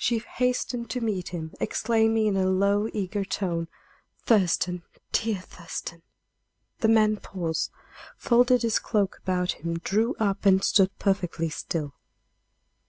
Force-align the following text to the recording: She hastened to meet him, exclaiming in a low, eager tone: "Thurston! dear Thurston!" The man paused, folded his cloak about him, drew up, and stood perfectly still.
She 0.00 0.18
hastened 0.18 0.90
to 0.90 1.00
meet 1.00 1.28
him, 1.28 1.54
exclaiming 1.60 2.26
in 2.26 2.36
a 2.36 2.50
low, 2.50 2.88
eager 2.92 3.24
tone: 3.24 3.68
"Thurston! 4.26 4.82
dear 5.12 5.38
Thurston!" 5.40 6.02
The 6.80 6.88
man 6.88 7.18
paused, 7.18 7.70
folded 8.16 8.62
his 8.62 8.80
cloak 8.80 9.20
about 9.22 9.52
him, 9.52 9.78
drew 9.78 10.16
up, 10.18 10.44
and 10.44 10.64
stood 10.64 10.98
perfectly 10.98 11.48
still. 11.48 11.94